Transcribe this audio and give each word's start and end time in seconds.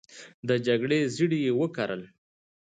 د 0.47 0.49
جګړې 0.65 0.99
زړي 1.15 1.39
یې 1.45 1.51
وکرل 1.59 2.01